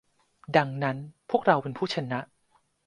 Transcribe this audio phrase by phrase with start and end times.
[0.57, 0.97] ดังนั้น
[1.29, 2.19] พวกเราเป็นผู้ชนะ